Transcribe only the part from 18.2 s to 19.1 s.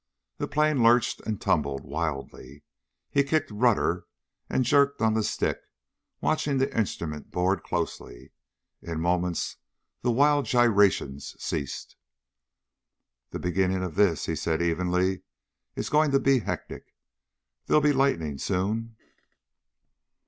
soon."